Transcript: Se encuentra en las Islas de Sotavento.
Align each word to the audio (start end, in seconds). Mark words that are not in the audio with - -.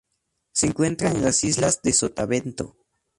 Se 0.51 0.65
encuentra 0.65 1.11
en 1.11 1.21
las 1.23 1.43
Islas 1.43 1.83
de 1.83 1.93
Sotavento. 1.93 2.75